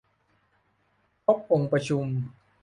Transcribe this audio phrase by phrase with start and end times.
[1.25, 2.05] ครบองค์ประชุม